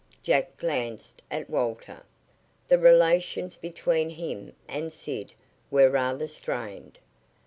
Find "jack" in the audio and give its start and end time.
0.23-0.57